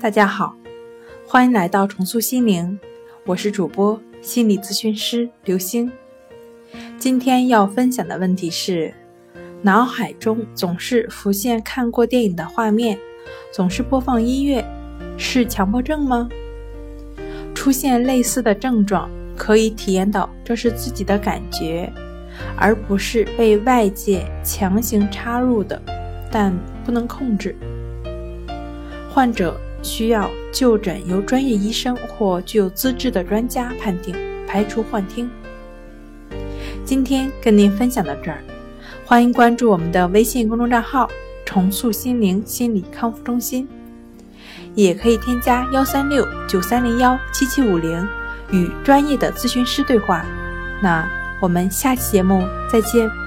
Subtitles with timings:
[0.00, 0.56] 大家好，
[1.26, 2.78] 欢迎来到重塑心灵，
[3.26, 5.92] 我是主播心理咨询师刘星。
[6.98, 8.94] 今天要分享的问题是：
[9.60, 12.98] 脑海中总是浮现看过电影的画面，
[13.52, 14.64] 总是播放音乐，
[15.18, 16.26] 是强迫症吗？
[17.54, 21.92] 出现类似的症状，可以体验到这是自己的感觉，
[22.56, 25.80] 而不是被外界强行插入的，
[26.30, 27.54] 但不能控制。
[29.12, 29.54] 患者。
[29.82, 34.14] 需要就诊由专业医生或具有资质的专家判定，
[34.46, 35.30] 排除幻听。
[36.84, 38.42] 今天跟您分享到这儿，
[39.04, 41.08] 欢迎关注我们的微信公众账号
[41.44, 43.66] “重塑心灵心理康复中心”，
[44.74, 48.06] 也可以添加幺三六九三零幺七七五零
[48.52, 50.24] 与专业的咨询师对话。
[50.82, 51.08] 那
[51.40, 53.25] 我们下期节目再见。